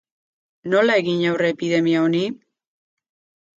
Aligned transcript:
Nola 0.73 0.95
egin 1.01 1.21
aurre 1.33 1.53
epidemia 1.55 2.01
honi? 2.07 2.25